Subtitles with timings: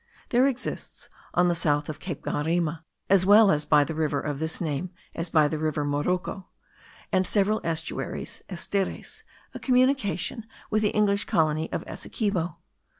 [0.29, 4.59] There exists on the south of Cape Barima, as well by the river of this
[4.59, 6.45] name as by the Rio Moroca
[7.11, 12.57] and several estuaries (esteres) a communication with the English colony of Essequibo.